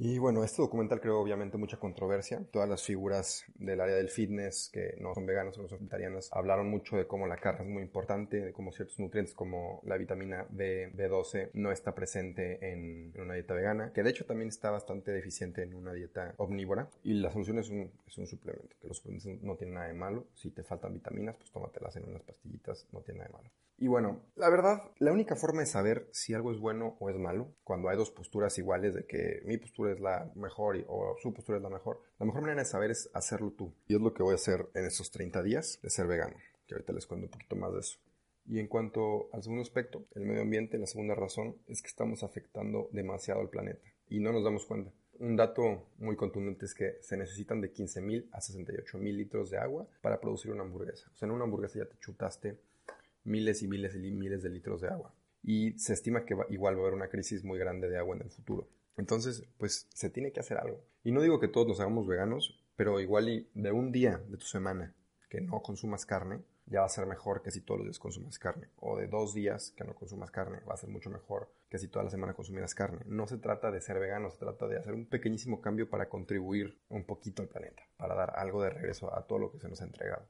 Y 0.03 0.18
bueno, 0.18 0.44
este 0.44 0.63
documental 0.63 1.00
creó 1.00 1.19
obviamente 1.19 1.59
mucha 1.59 1.77
controversia. 1.77 2.44
Todas 2.51 2.68
las 2.68 2.81
figuras 2.81 3.45
del 3.53 3.80
área 3.80 3.98
del 3.98 4.09
fitness 4.09 4.71
que 4.74 4.95
no 5.00 5.13
son 5.13 5.27
veganas 5.27 5.56
o 5.59 5.62
no 5.62 5.68
son 5.68 5.77
vegetarianas 5.77 6.27
hablaron 6.31 6.71
mucho 6.71 6.98
de 6.98 7.06
cómo 7.06 7.27
la 7.27 7.38
carne 7.38 7.68
es 7.68 7.71
muy 7.71 7.83
importante, 7.83 8.42
de 8.42 8.51
cómo 8.51 8.71
ciertos 8.71 8.98
nutrientes 8.98 9.36
como 9.36 9.80
la 9.86 9.98
vitamina 9.98 10.48
B, 10.50 10.92
B12 10.95 11.51
no 11.53 11.71
está 11.71 11.94
presente 11.94 12.71
en, 12.71 13.13
una 13.21 13.36
dieta 13.36 13.53
vegana, 13.53 13.94
que 13.94 14.01
de 14.01 14.09
hecho 14.09 14.25
también 14.25 14.50
está 14.50 14.71
bastante 14.71 15.12
deficiente 15.12 15.62
en 15.62 15.75
una 15.75 15.94
dieta 15.94 16.33
omnívora. 16.38 16.89
Y 17.04 17.13
la 17.13 17.31
solución 17.31 17.59
es 17.59 17.69
un, 17.69 17.92
es 18.07 18.18
un 18.18 18.25
suplemento, 18.25 18.75
que 18.81 18.88
los 18.88 18.97
suplementos 18.97 19.44
no 19.44 19.56
tienen 19.56 19.75
nada 19.75 19.88
de 19.88 19.94
malo. 19.94 20.25
Si 20.33 20.50
te 20.50 20.63
faltan 20.63 20.95
vitaminas, 20.95 21.36
pues 21.38 21.51
tómatelas 21.51 21.95
en 21.97 22.09
unas 22.09 22.24
pastillitas, 22.24 22.88
no 22.92 23.01
tiene 23.01 23.19
nada 23.19 23.27
de 23.27 23.33
malo. 23.33 23.51
Y 23.81 23.88
bueno, 23.88 24.21
la 24.36 24.47
verdad, 24.51 24.83
la 25.00 25.12
única 25.12 25.36
forma 25.36 25.62
de 25.62 25.65
saber 25.65 26.07
si 26.12 26.36
algo 26.36 26.51
es 26.51 26.59
bueno 26.59 26.97
o 27.00 27.09
es 27.09 27.18
malo, 27.18 27.56
cuando 27.63 27.89
hay 27.89 27.97
dos 27.97 28.12
posturas 28.12 28.56
iguales 28.59 28.94
de 28.94 29.07
que 29.07 29.42
mi 29.44 29.57
postura 29.57 29.91
es 29.92 30.00
la 30.00 30.32
mejor 30.36 30.78
y, 30.78 30.86
o 30.88 31.16
su 31.22 31.34
postura 31.34 31.58
es 31.58 31.64
la 31.64 31.70
mejor, 31.70 32.02
la 32.20 32.26
mejor 32.26 32.42
manera 32.42 32.62
de 32.62 32.66
saber 32.66 32.92
es 32.92 33.10
hacerlo 33.14 33.52
tú. 33.52 33.74
Y 33.88 33.96
es 33.96 34.02
lo 34.02 34.14
que 34.14 34.24
voy 34.24 34.34
a 34.34 34.36
hacer 34.36 34.68
en 34.74 34.86
estos 34.86 35.12
30 35.12 35.44
días 35.44 35.80
de 35.82 35.90
ser 35.90 36.08
vegano, 36.08 36.36
que 36.68 36.76
ahorita 36.76 36.94
les 36.94 37.06
cuento 37.06 37.28
un 37.28 37.32
poquito 37.32 37.56
más 37.56 37.74
de 37.74 37.80
eso. 37.80 38.00
Y 38.48 38.60
en 38.60 38.68
cuanto 38.68 39.30
al 39.34 39.44
segundo 39.44 39.62
aspecto, 39.62 40.06
el 40.16 40.26
medio 40.26 40.42
ambiente, 40.42 40.78
la 40.78 40.88
segunda 40.88 41.16
razón 41.16 41.58
es 41.68 41.82
que 41.82 41.88
estamos 41.88 42.24
afectando 42.24 42.90
demasiado 42.92 43.42
al 43.42 43.50
planeta 43.50 43.88
y 44.10 44.20
no 44.20 44.32
nos 44.32 44.44
damos 44.44 44.66
cuenta. 44.66 44.92
Un 45.20 45.36
dato 45.36 45.88
muy 46.00 46.16
contundente 46.16 46.66
es 46.66 46.74
que 46.74 46.98
se 47.02 47.16
necesitan 47.16 47.62
de 47.62 47.72
15.000 47.72 48.30
a 48.32 48.40
68.000 48.40 49.16
litros 49.16 49.52
de 49.52 49.60
agua 49.60 49.88
para 50.02 50.20
producir 50.20 50.52
una 50.52 50.64
hamburguesa. 50.64 51.10
O 51.14 51.16
sea, 51.16 51.28
en 51.28 51.34
una 51.34 51.44
hamburguesa 51.44 51.80
ya 51.80 51.86
te 51.86 51.98
chutaste 52.00 52.58
miles 53.24 53.62
y 53.62 53.68
miles 53.68 53.96
y 53.96 54.00
miles 54.00 54.42
de 54.42 54.50
litros 54.50 54.82
de 54.82 54.90
agua. 54.90 55.14
Y 55.44 55.78
se 55.78 55.94
estima 55.94 56.26
que 56.26 56.36
igual 56.50 56.76
va 56.76 56.80
a 56.80 56.82
haber 56.82 56.94
una 56.94 57.10
crisis 57.10 57.44
muy 57.44 57.60
grande 57.60 57.88
de 57.88 57.98
agua 57.98 58.16
en 58.16 58.24
el 58.24 58.32
futuro. 58.32 58.68
Entonces, 58.98 59.44
pues 59.58 59.88
se 59.94 60.10
tiene 60.10 60.32
que 60.32 60.40
hacer 60.40 60.58
algo. 60.58 60.82
Y 61.04 61.12
no 61.12 61.22
digo 61.22 61.40
que 61.40 61.48
todos 61.48 61.68
nos 61.68 61.80
hagamos 61.80 62.08
veganos, 62.08 62.60
pero 62.76 63.00
igual 63.00 63.30
y 63.30 63.50
de 63.54 63.72
un 63.72 63.92
día 63.92 64.18
de 64.18 64.38
tu 64.38 64.46
semana 64.46 64.94
que 65.30 65.42
no 65.42 65.62
consumas 65.62 66.06
carne, 66.06 66.42
ya 66.66 66.82
va 66.82 66.86
a 66.86 66.90
ser 66.90 67.06
mejor 67.06 67.42
que 67.42 67.52
si 67.52 67.62
todos 67.62 67.80
los 67.80 67.88
días 67.88 68.00
consumas 68.00 68.40
carne. 68.40 68.68
O 68.78 68.98
de 68.98 69.08
dos 69.08 69.34
días 69.34 69.74
que 69.76 69.84
no 69.84 69.94
consumas 69.94 70.32
carne, 70.32 70.60
va 70.70 70.74
a 70.74 70.78
ser 70.78 70.90
mucho 70.90 71.10
mejor 71.10 71.50
que 71.70 71.78
si 71.78 71.88
toda 71.88 72.06
la 72.06 72.12
semana 72.12 72.34
consumieras 72.34 72.76
carne. 72.76 73.02
No 73.06 73.28
se 73.28 73.38
trata 73.38 73.72
de 73.72 73.82
ser 73.82 74.00
vegano, 74.00 74.30
se 74.30 74.38
trata 74.38 74.68
de 74.68 74.78
hacer 74.78 74.94
un 74.94 75.06
pequeñísimo 75.06 75.62
cambio 75.62 75.90
para 75.90 76.10
contribuir 76.10 76.80
un 76.90 77.06
poquito 77.06 77.42
al 77.42 77.50
planeta, 77.50 77.84
para 77.98 78.16
dar 78.16 78.34
algo 78.36 78.62
de 78.62 78.70
regreso 78.70 79.14
a 79.16 79.26
todo 79.26 79.40
lo 79.40 79.52
que 79.52 79.60
se 79.60 79.70
nos 79.70 79.82
ha 79.82 79.86
entregado. 79.86 80.28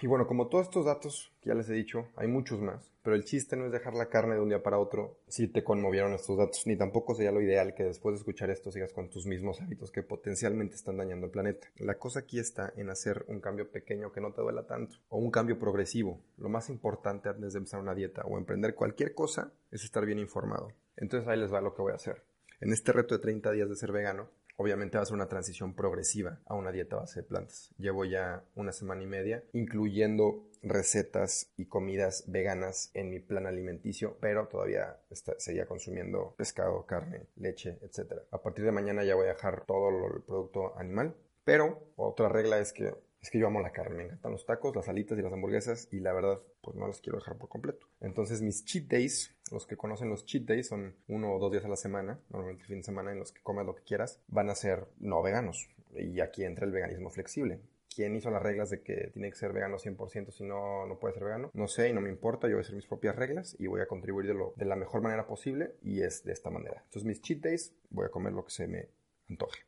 Y 0.00 0.06
bueno, 0.06 0.28
como 0.28 0.46
todos 0.46 0.66
estos 0.66 0.84
datos 0.84 1.32
ya 1.42 1.54
les 1.54 1.68
he 1.68 1.72
dicho, 1.72 2.06
hay 2.14 2.28
muchos 2.28 2.60
más, 2.60 2.92
pero 3.02 3.16
el 3.16 3.24
chiste 3.24 3.56
no 3.56 3.66
es 3.66 3.72
dejar 3.72 3.94
la 3.94 4.08
carne 4.08 4.36
de 4.36 4.40
un 4.40 4.48
día 4.48 4.62
para 4.62 4.78
otro 4.78 5.18
si 5.26 5.48
te 5.48 5.64
conmovieron 5.64 6.12
estos 6.12 6.38
datos, 6.38 6.66
ni 6.66 6.76
tampoco 6.76 7.16
sería 7.16 7.32
lo 7.32 7.40
ideal 7.40 7.74
que 7.74 7.82
después 7.82 8.14
de 8.14 8.18
escuchar 8.18 8.50
esto 8.50 8.70
sigas 8.70 8.92
con 8.92 9.10
tus 9.10 9.26
mismos 9.26 9.60
hábitos 9.60 9.90
que 9.90 10.04
potencialmente 10.04 10.76
están 10.76 10.98
dañando 10.98 11.26
el 11.26 11.32
planeta. 11.32 11.66
La 11.78 11.98
cosa 11.98 12.20
aquí 12.20 12.38
está 12.38 12.72
en 12.76 12.90
hacer 12.90 13.24
un 13.26 13.40
cambio 13.40 13.70
pequeño 13.72 14.12
que 14.12 14.20
no 14.20 14.32
te 14.32 14.40
duela 14.40 14.66
tanto, 14.66 14.98
o 15.08 15.18
un 15.18 15.32
cambio 15.32 15.58
progresivo. 15.58 16.20
Lo 16.36 16.48
más 16.48 16.70
importante 16.70 17.28
antes 17.28 17.54
de 17.54 17.58
empezar 17.58 17.80
una 17.80 17.94
dieta 17.94 18.22
o 18.22 18.38
emprender 18.38 18.76
cualquier 18.76 19.14
cosa 19.14 19.52
es 19.72 19.82
estar 19.82 20.06
bien 20.06 20.20
informado. 20.20 20.68
Entonces 20.96 21.28
ahí 21.28 21.40
les 21.40 21.52
va 21.52 21.60
lo 21.60 21.74
que 21.74 21.82
voy 21.82 21.92
a 21.92 21.96
hacer. 21.96 22.22
En 22.60 22.72
este 22.72 22.92
reto 22.92 23.16
de 23.16 23.22
30 23.22 23.50
días 23.52 23.68
de 23.68 23.76
ser 23.76 23.90
vegano, 23.90 24.28
obviamente 24.58 24.98
va 24.98 25.02
a 25.04 25.06
ser 25.06 25.14
una 25.14 25.28
transición 25.28 25.74
progresiva 25.74 26.40
a 26.44 26.54
una 26.54 26.72
dieta 26.72 26.96
base 26.96 27.20
de 27.20 27.26
plantas. 27.26 27.72
Llevo 27.78 28.04
ya 28.04 28.44
una 28.56 28.72
semana 28.72 29.02
y 29.02 29.06
media 29.06 29.44
incluyendo 29.52 30.44
recetas 30.62 31.52
y 31.56 31.66
comidas 31.66 32.24
veganas 32.26 32.90
en 32.94 33.10
mi 33.10 33.20
plan 33.20 33.46
alimenticio, 33.46 34.18
pero 34.20 34.48
todavía 34.48 34.98
seguía 35.38 35.66
consumiendo 35.66 36.34
pescado, 36.36 36.84
carne, 36.86 37.26
leche, 37.36 37.78
etc. 37.82 38.14
A 38.32 38.42
partir 38.42 38.64
de 38.64 38.72
mañana 38.72 39.04
ya 39.04 39.14
voy 39.14 39.26
a 39.26 39.34
dejar 39.34 39.64
todo 39.64 39.90
el 39.90 40.22
producto 40.22 40.76
animal, 40.76 41.14
pero 41.44 41.92
otra 41.94 42.28
regla 42.28 42.58
es 42.58 42.72
que 42.72 42.92
es 43.20 43.30
que 43.30 43.38
yo 43.38 43.46
amo 43.46 43.60
la 43.60 43.72
carne, 43.72 43.96
me 43.96 44.04
encantan 44.04 44.32
los 44.32 44.46
tacos, 44.46 44.74
las 44.76 44.88
alitas 44.88 45.18
y 45.18 45.22
las 45.22 45.32
hamburguesas 45.32 45.88
y 45.90 46.00
la 46.00 46.12
verdad, 46.12 46.40
pues 46.60 46.76
no 46.76 46.86
las 46.86 47.00
quiero 47.00 47.18
dejar 47.18 47.36
por 47.36 47.48
completo. 47.48 47.86
Entonces 48.00 48.42
mis 48.42 48.64
cheat 48.64 48.84
days, 48.84 49.34
los 49.50 49.66
que 49.66 49.76
conocen 49.76 50.08
los 50.08 50.24
cheat 50.24 50.44
days 50.44 50.68
son 50.68 50.94
uno 51.08 51.34
o 51.34 51.38
dos 51.38 51.50
días 51.50 51.64
a 51.64 51.68
la 51.68 51.76
semana, 51.76 52.20
normalmente 52.30 52.64
fin 52.64 52.78
de 52.78 52.84
semana 52.84 53.12
en 53.12 53.18
los 53.18 53.32
que 53.32 53.42
comes 53.42 53.66
lo 53.66 53.74
que 53.74 53.82
quieras, 53.82 54.20
van 54.28 54.50
a 54.50 54.54
ser 54.54 54.86
no 54.98 55.22
veganos. 55.22 55.68
Y 55.94 56.20
aquí 56.20 56.44
entra 56.44 56.66
el 56.66 56.72
veganismo 56.72 57.10
flexible. 57.10 57.60
¿Quién 57.94 58.14
hizo 58.14 58.30
las 58.30 58.42
reglas 58.42 58.70
de 58.70 58.82
que 58.82 59.10
tiene 59.12 59.30
que 59.30 59.36
ser 59.36 59.52
vegano 59.52 59.78
100% 59.78 60.30
si 60.30 60.44
no, 60.44 60.86
no 60.86 60.98
puede 61.00 61.14
ser 61.14 61.24
vegano? 61.24 61.50
No 61.54 61.66
sé 61.66 61.88
y 61.88 61.92
no 61.92 62.00
me 62.00 62.10
importa, 62.10 62.46
yo 62.46 62.54
voy 62.54 62.60
a 62.60 62.64
hacer 62.64 62.76
mis 62.76 62.86
propias 62.86 63.16
reglas 63.16 63.56
y 63.58 63.66
voy 63.66 63.80
a 63.80 63.88
contribuir 63.88 64.28
de, 64.28 64.36
de 64.54 64.64
la 64.64 64.76
mejor 64.76 65.02
manera 65.02 65.26
posible 65.26 65.74
y 65.82 66.02
es 66.02 66.22
de 66.22 66.32
esta 66.32 66.50
manera. 66.50 66.82
Entonces 66.84 67.04
mis 67.04 67.20
cheat 67.20 67.40
days 67.40 67.74
voy 67.90 68.06
a 68.06 68.10
comer 68.10 68.34
lo 68.34 68.44
que 68.44 68.52
se 68.52 68.68
me 68.68 68.88
antoje. 69.28 69.67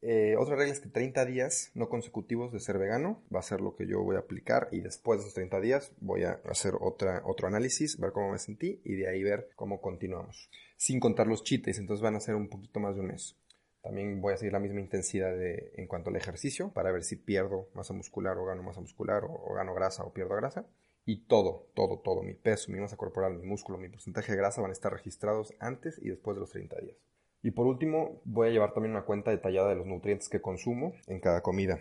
Eh, 0.00 0.36
otra 0.38 0.54
regla 0.54 0.72
es 0.72 0.80
que 0.80 0.88
30 0.88 1.24
días 1.24 1.72
no 1.74 1.88
consecutivos 1.88 2.52
de 2.52 2.60
ser 2.60 2.78
vegano 2.78 3.20
va 3.34 3.40
a 3.40 3.42
ser 3.42 3.60
lo 3.60 3.74
que 3.74 3.88
yo 3.88 4.00
voy 4.00 4.14
a 4.14 4.20
aplicar 4.20 4.68
y 4.70 4.80
después 4.80 5.18
de 5.18 5.22
esos 5.24 5.34
30 5.34 5.60
días 5.60 5.92
voy 6.00 6.22
a 6.22 6.40
hacer 6.44 6.74
otra, 6.80 7.22
otro 7.24 7.48
análisis, 7.48 7.98
ver 7.98 8.12
cómo 8.12 8.30
me 8.30 8.38
sentí 8.38 8.80
y 8.84 8.94
de 8.94 9.08
ahí 9.08 9.24
ver 9.24 9.50
cómo 9.56 9.80
continuamos. 9.80 10.50
Sin 10.76 11.00
contar 11.00 11.26
los 11.26 11.42
chites, 11.42 11.78
entonces 11.78 12.02
van 12.02 12.14
a 12.14 12.20
ser 12.20 12.36
un 12.36 12.48
poquito 12.48 12.78
más 12.78 12.94
de 12.94 13.00
un 13.00 13.08
mes. 13.08 13.36
También 13.82 14.20
voy 14.20 14.34
a 14.34 14.36
seguir 14.36 14.52
la 14.52 14.60
misma 14.60 14.80
intensidad 14.80 15.36
de, 15.36 15.72
en 15.74 15.88
cuanto 15.88 16.10
al 16.10 16.16
ejercicio 16.16 16.72
para 16.72 16.92
ver 16.92 17.02
si 17.02 17.16
pierdo 17.16 17.68
masa 17.74 17.92
muscular 17.92 18.38
o 18.38 18.44
gano 18.44 18.62
masa 18.62 18.80
muscular 18.80 19.24
o, 19.24 19.32
o 19.32 19.54
gano 19.54 19.74
grasa 19.74 20.04
o 20.04 20.12
pierdo 20.12 20.36
grasa. 20.36 20.66
Y 21.06 21.24
todo, 21.24 21.70
todo, 21.74 21.98
todo, 22.00 22.22
mi 22.22 22.34
peso, 22.34 22.70
mi 22.70 22.78
masa 22.78 22.96
corporal, 22.96 23.34
mi 23.34 23.46
músculo, 23.46 23.78
mi 23.78 23.88
porcentaje 23.88 24.30
de 24.30 24.38
grasa 24.38 24.60
van 24.60 24.70
a 24.70 24.74
estar 24.74 24.92
registrados 24.92 25.54
antes 25.58 25.98
y 26.02 26.10
después 26.10 26.36
de 26.36 26.40
los 26.40 26.50
30 26.50 26.80
días. 26.82 26.98
Y 27.42 27.52
por 27.52 27.66
último, 27.66 28.20
voy 28.24 28.48
a 28.48 28.50
llevar 28.50 28.72
también 28.72 28.92
una 28.92 29.04
cuenta 29.04 29.30
detallada 29.30 29.70
de 29.70 29.76
los 29.76 29.86
nutrientes 29.86 30.28
que 30.28 30.40
consumo 30.40 30.94
en 31.06 31.20
cada 31.20 31.42
comida. 31.42 31.80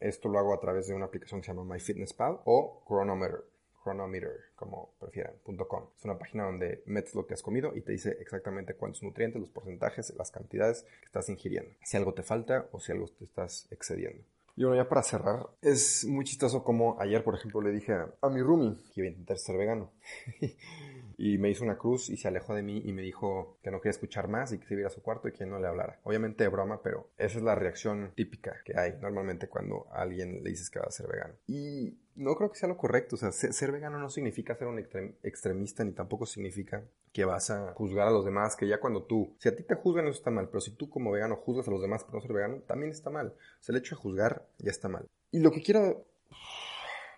Esto 0.00 0.28
lo 0.28 0.38
hago 0.38 0.52
a 0.52 0.60
través 0.60 0.88
de 0.88 0.94
una 0.94 1.06
aplicación 1.06 1.40
que 1.40 1.46
se 1.46 1.52
llama 1.52 1.74
MyFitnessPal 1.74 2.40
o 2.44 2.82
Chronometer. 2.86 3.44
chronometer, 3.82 4.32
como 4.56 4.90
prefieran, 4.98 5.34
.com. 5.68 5.86
Es 5.96 6.04
una 6.04 6.18
página 6.18 6.44
donde 6.44 6.82
metes 6.86 7.14
lo 7.14 7.26
que 7.26 7.34
has 7.34 7.42
comido 7.42 7.74
y 7.76 7.82
te 7.82 7.92
dice 7.92 8.16
exactamente 8.20 8.74
cuántos 8.74 9.02
nutrientes, 9.02 9.40
los 9.40 9.50
porcentajes, 9.50 10.12
las 10.16 10.32
cantidades 10.32 10.82
que 10.82 11.06
estás 11.06 11.28
ingiriendo. 11.28 11.70
Si 11.84 11.96
algo 11.96 12.12
te 12.12 12.24
falta 12.24 12.68
o 12.72 12.80
si 12.80 12.92
algo 12.92 13.06
te 13.06 13.24
estás 13.24 13.68
excediendo. 13.70 14.24
Y 14.56 14.64
bueno, 14.64 14.82
ya 14.82 14.88
para 14.88 15.02
cerrar, 15.02 15.46
es 15.60 16.04
muy 16.06 16.24
chistoso 16.24 16.64
como 16.64 16.98
ayer, 16.98 17.22
por 17.22 17.34
ejemplo, 17.34 17.60
le 17.60 17.72
dije 17.72 17.92
a, 17.92 18.28
mi 18.30 18.40
roomie 18.40 18.74
que 18.92 19.02
iba 19.02 19.06
a 19.06 19.10
intentar 19.10 19.38
ser 19.38 19.58
vegano. 19.58 19.92
y 21.18 21.38
me 21.38 21.50
hizo 21.50 21.64
una 21.64 21.78
cruz 21.78 22.10
y 22.10 22.16
se 22.16 22.28
alejó 22.28 22.54
de 22.54 22.62
mí 22.62 22.82
y 22.84 22.92
me 22.92 23.02
dijo 23.02 23.58
que 23.62 23.70
no 23.70 23.80
quería 23.80 23.90
escuchar 23.90 24.28
más 24.28 24.52
y 24.52 24.58
que 24.58 24.66
se 24.66 24.74
iba 24.74 24.86
a 24.86 24.90
su 24.90 25.02
cuarto 25.02 25.28
y 25.28 25.32
que 25.32 25.46
no 25.46 25.58
le 25.58 25.66
hablara. 25.66 26.00
Obviamente 26.04 26.44
de 26.44 26.48
broma, 26.48 26.82
pero 26.82 27.10
esa 27.16 27.38
es 27.38 27.44
la 27.44 27.54
reacción 27.54 28.12
típica 28.14 28.60
que 28.64 28.78
hay 28.78 28.94
normalmente 29.00 29.48
cuando 29.48 29.86
alguien 29.92 30.42
le 30.42 30.50
dices 30.50 30.70
que 30.70 30.78
va 30.78 30.86
a 30.86 30.90
ser 30.90 31.08
vegano. 31.08 31.34
Y 31.46 31.98
no 32.16 32.34
creo 32.34 32.50
que 32.50 32.58
sea 32.58 32.68
lo 32.68 32.76
correcto. 32.76 33.16
O 33.16 33.18
sea, 33.18 33.32
ser, 33.32 33.72
vegano 33.72 33.98
no 33.98 34.10
significa 34.10 34.56
ser 34.56 34.68
un 34.68 34.78
extremista 34.78 35.84
ni 35.84 35.92
tampoco 35.92 36.26
significa 36.26 36.82
que 37.12 37.24
vas 37.24 37.50
a 37.50 37.72
juzgar 37.74 38.08
a 38.08 38.10
los 38.10 38.24
demás, 38.24 38.56
que 38.56 38.68
ya 38.68 38.78
cuando 38.78 39.04
tú, 39.04 39.34
si 39.38 39.48
a 39.48 39.56
ti 39.56 39.62
te 39.62 39.74
juzgan 39.74 40.06
eso 40.06 40.18
está 40.18 40.30
mal, 40.30 40.48
pero 40.48 40.60
si 40.60 40.72
tú 40.72 40.90
como 40.90 41.10
vegano 41.10 41.36
juzgas 41.36 41.68
a 41.68 41.70
los 41.70 41.80
demás 41.80 42.04
por 42.04 42.14
no 42.14 42.20
ser 42.20 42.32
vegano, 42.32 42.58
también 42.66 42.90
está 42.90 43.10
mal. 43.10 43.28
O 43.28 43.62
sea, 43.62 43.74
el 43.74 43.80
hecho 43.80 43.94
de 43.94 44.02
juzgar 44.02 44.46
ya 44.58 44.70
está 44.70 44.88
mal. 44.88 45.06
Y 45.30 45.40
lo 45.40 45.50
que 45.50 45.62
quiero, 45.62 46.06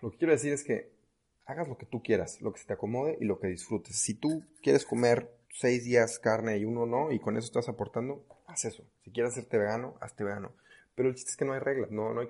lo 0.01 0.11
que 0.11 0.17
quiero 0.17 0.33
decir 0.33 0.53
es 0.53 0.63
que 0.63 0.98
hagas 1.49 1.67
lo 1.67 1.77
que 1.77 1.85
tú 1.85 2.03
quieras, 2.03 2.41
lo 2.41 2.53
que 2.53 2.59
se 2.59 2.67
te 2.67 2.73
acomode 2.73 3.17
y 3.19 3.25
lo 3.25 3.39
que 3.39 3.47
disfrutes. 3.47 3.99
Si 3.99 4.13
tú 4.13 4.43
quieres 4.61 4.85
comer 4.85 5.31
seis 5.51 5.83
días 5.83 6.19
carne 6.19 6.57
y 6.57 6.65
uno 6.65 6.85
no, 6.85 7.11
y 7.11 7.19
con 7.19 7.37
eso 7.37 7.47
estás 7.47 7.69
aportando, 7.69 8.23
haz 8.45 8.65
eso. 8.65 8.85
Si 9.03 9.11
quieres 9.11 9.33
hacerte 9.33 9.57
vegano, 9.57 9.95
hazte 9.99 10.23
vegano. 10.23 10.53
Pero 10.93 11.09
el 11.09 11.15
chiste 11.15 11.31
es 11.31 11.37
que 11.37 11.45
no 11.45 11.53
hay 11.53 11.59
reglas, 11.59 11.91
no, 11.91 12.13
no 12.13 12.19
hay 12.19 12.27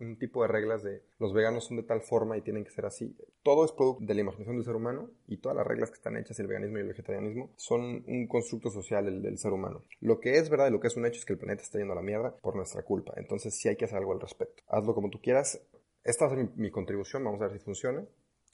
un 0.00 0.18
tipo 0.18 0.42
de 0.42 0.48
reglas 0.48 0.82
de 0.82 1.02
los 1.18 1.32
veganos 1.32 1.64
son 1.64 1.78
de 1.78 1.84
tal 1.84 2.02
forma 2.02 2.36
y 2.36 2.42
tienen 2.42 2.64
que 2.64 2.70
ser 2.70 2.84
así. 2.84 3.16
Todo 3.42 3.64
es 3.64 3.72
producto 3.72 4.04
de 4.04 4.14
la 4.14 4.20
imaginación 4.20 4.56
del 4.56 4.64
ser 4.66 4.76
humano 4.76 5.10
y 5.26 5.38
todas 5.38 5.56
las 5.56 5.66
reglas 5.66 5.88
que 5.90 5.96
están 5.96 6.18
hechas, 6.18 6.38
el 6.38 6.46
veganismo 6.46 6.76
y 6.76 6.82
el 6.82 6.88
vegetarianismo, 6.88 7.50
son 7.56 8.04
un 8.06 8.26
constructo 8.28 8.68
social 8.68 9.22
del, 9.22 9.38
ser 9.38 9.52
humano. 9.52 9.84
Lo 10.00 10.20
que 10.20 10.36
es 10.36 10.50
verdad 10.50 10.68
y 10.68 10.70
lo 10.70 10.80
que 10.80 10.88
es 10.88 10.96
un 10.98 11.06
hecho 11.06 11.18
es 11.18 11.24
que 11.24 11.32
el 11.32 11.38
planeta 11.38 11.62
está 11.62 11.78
yendo 11.78 11.94
a 11.94 11.96
la 11.96 12.02
mierda 12.02 12.36
por 12.42 12.56
nuestra 12.56 12.82
culpa. 12.82 13.14
Entonces 13.16 13.54
sí 13.56 13.70
hay 13.70 13.76
que 13.76 13.86
hacer 13.86 13.96
algo 13.96 14.12
al 14.12 14.20
respecto. 14.20 14.62
Hazlo 14.68 14.94
como 14.94 15.08
tú 15.08 15.18
quieras. 15.22 15.58
Esta 16.04 16.28
ser 16.28 16.38
mi, 16.38 16.50
mi 16.56 16.70
contribución, 16.70 17.24
vamos 17.24 17.40
a 17.40 17.46
ver 17.46 17.58
si 17.58 17.64
funciona. 17.64 18.04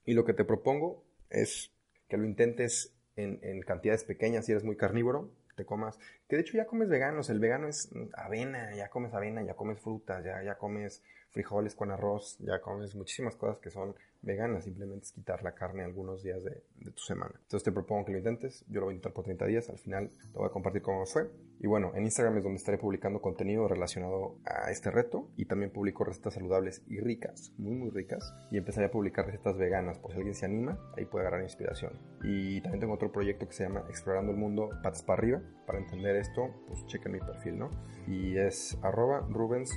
Y 0.07 0.15
lo 0.15 0.25
que 0.25 0.33
te 0.33 0.45
propongo 0.45 1.05
es 1.29 1.73
que 2.09 2.17
lo 2.17 2.25
intentes 2.25 2.95
en, 3.17 3.61
cantidades 3.63 4.05
pequeñas 4.05 4.47
si 4.47 4.53
eres 4.53 4.65
muy 4.65 4.77
carnívoro, 4.77 5.31
te 5.57 5.65
comas, 5.65 5.99
que 6.29 6.37
de 6.37 6.43
hecho 6.43 6.57
ya 6.57 6.67
comes 6.67 6.89
veganos, 6.89 7.29
el 7.31 7.41
vegano 7.41 7.67
es 7.69 7.91
avena, 8.15 8.75
ya 8.75 8.89
comes 8.89 9.13
avena, 9.15 9.43
ya 9.43 9.55
comes 9.55 9.81
frutas, 9.81 10.25
ya, 10.25 10.43
ya 10.43 10.57
comes 10.57 11.03
frijoles 11.33 11.75
con 11.75 11.91
arroz, 11.91 12.39
ya 12.39 12.61
comes 12.61 12.95
muchísimas 12.95 13.37
cosas 13.37 13.59
que 13.59 13.71
son 13.71 13.95
veganas, 14.27 14.65
simplemente 14.65 15.05
es 15.05 15.13
quitar 15.13 15.43
la 15.43 15.53
carne 15.53 15.85
algunos 15.85 16.23
días 16.23 16.43
de, 16.45 16.63
tu 16.91 17.03
semana. 17.03 17.33
Entonces 17.35 17.65
te 17.65 17.73
propongo 17.73 18.05
que 18.05 18.13
lo 18.13 18.19
intentes, 18.19 18.65
yo 18.69 18.81
lo 18.81 18.87
voy 18.87 18.95
a 18.95 18.97
intentar 18.97 19.13
por 19.13 19.25
30 19.25 19.47
días, 19.47 19.71
al 19.71 19.79
final 19.79 20.11
te 20.33 20.39
voy 20.39 20.47
a 20.47 20.51
compartir 20.51 20.83
cómo 20.83 21.07
fue. 21.07 21.31
Y 21.59 21.67
bueno, 21.67 21.93
en 21.95 22.05
Instagram 22.05 22.37
es 22.37 22.45
donde 22.45 22.59
estaré 22.59 22.77
publicando 22.77 23.21
contenido 23.21 23.67
relacionado 23.67 24.37
a 24.45 24.71
este 24.71 24.91
reto 24.91 25.31
y 25.37 25.47
también 25.47 25.73
publico 25.73 26.05
recetas 26.05 26.35
saludables 26.35 26.83
y 26.87 27.01
ricas, 27.01 27.53
muy 27.57 27.75
muy 27.75 27.91
ricas, 27.91 28.35
y 28.51 28.59
empezaré 28.59 28.87
a 28.87 28.91
publicar 28.91 29.27
recetas 29.27 29.57
veganas 29.57 29.99
por 29.99 30.13
si 30.13 30.19
alguien 30.19 30.35
se 30.35 30.45
anima, 30.45 30.79
ahí 30.97 31.07
puede 31.07 31.27
agarrar 31.27 31.43
inspiración. 31.43 31.93
Y 32.23 32.61
también 32.61 32.81
tengo 32.81 32.95
otro 32.95 33.11
proyecto 33.11 33.47
que 33.47 33.55
se 33.55 33.65
llama 33.65 33.85
Explorando 33.89 34.33
el 34.33 34.39
Mundo 34.39 34.71
Patas 34.83 35.03
para 35.03 35.19
Arriba, 35.19 35.43
para 35.67 35.79
entender 35.79 36.17
esto, 36.17 36.51
pues 36.69 36.85
chequen 36.87 37.13
mi 37.13 37.21
perfil, 37.21 37.59
¿no? 37.59 37.71
Y 38.07 38.37
es 38.37 38.77
arroba 38.83 39.27
Rubens 39.31 39.71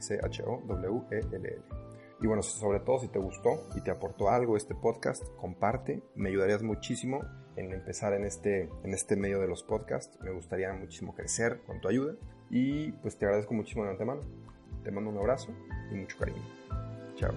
C-H-O-W-E-L-L. 0.00 1.85
Y 2.20 2.26
bueno, 2.26 2.42
sobre 2.42 2.80
todo 2.80 2.98
si 2.98 3.08
te 3.08 3.18
gustó 3.18 3.68
y 3.76 3.82
te 3.82 3.90
aportó 3.90 4.30
algo 4.30 4.56
este 4.56 4.74
podcast, 4.74 5.22
comparte, 5.36 6.02
me 6.14 6.30
ayudarías 6.30 6.62
muchísimo 6.62 7.20
en 7.56 7.72
empezar 7.72 8.14
en 8.14 8.24
este, 8.24 8.70
en 8.84 8.94
este 8.94 9.16
medio 9.16 9.40
de 9.40 9.48
los 9.48 9.62
podcasts. 9.62 10.18
Me 10.20 10.30
gustaría 10.30 10.72
muchísimo 10.72 11.14
crecer 11.14 11.60
con 11.66 11.80
tu 11.80 11.88
ayuda 11.88 12.14
y 12.50 12.92
pues 12.92 13.18
te 13.18 13.26
agradezco 13.26 13.54
muchísimo 13.54 13.84
de 13.84 13.90
antemano. 13.90 14.22
Te 14.82 14.90
mando 14.90 15.10
un 15.10 15.18
abrazo 15.18 15.52
y 15.90 15.94
mucho 15.94 16.16
cariño. 16.18 16.42
Chao. 17.16 17.32